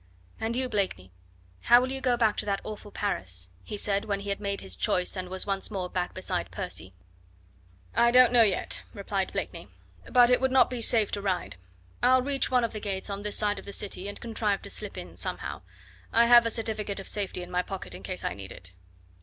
[0.39, 1.11] "And you, Blakeney
[1.65, 4.59] how will you go back to that awful Paris?" he said, when he had made
[4.61, 6.95] his choice and was once more back beside Percy.
[7.93, 9.67] "I don't know yet," replied Blakeney,
[10.11, 11.55] "but it would not be safe to ride.
[12.01, 14.71] I'll reach one of the gates on this side of the city and contrive to
[14.71, 15.61] slip in somehow.
[16.11, 18.73] I have a certificate of safety in my pocket in case I need it.